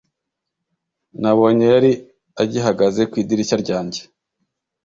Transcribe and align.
nabonye 1.21 1.65
yari 1.73 1.91
agihagaze 2.43 3.01
ku 3.09 3.15
idirishya 3.21 3.57
ryanjye 3.63 4.01